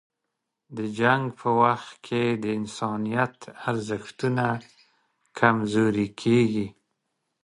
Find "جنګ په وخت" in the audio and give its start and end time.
0.99-1.91